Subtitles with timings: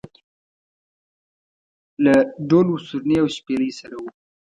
[2.03, 2.15] له
[2.49, 4.03] ډول و سورني او شپېلۍ سره و.